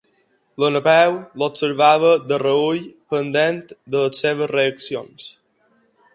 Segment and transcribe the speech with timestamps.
[0.61, 2.81] La Napeu l'observava de reüll,
[3.15, 5.31] pendent de les seves reaccions.